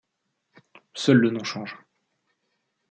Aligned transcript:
Seul 0.95 1.17
le 1.19 1.29
nom 1.29 1.43
change. 1.43 1.77